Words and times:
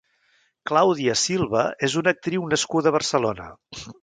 Claudia 0.69 1.15
Silva 1.25 1.67
és 1.89 1.99
una 2.03 2.15
actriu 2.17 2.49
nascuda 2.55 2.93
a 2.93 2.97
Barcelona. 3.01 3.53